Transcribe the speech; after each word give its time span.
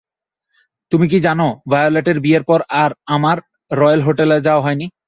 তুমি 0.91 1.05
কি 1.07 1.19
জানো, 1.19 1.47
ভায়োলেটের 1.71 2.17
বিয়ের 2.19 2.43
পর 2.43 2.59
আর 2.73 2.91
আমার 3.05 3.37
রয়েল 3.71 4.01
হোটেলে 4.01 4.37
যাওয়া 4.41 4.61
হয়নি। 4.61 4.85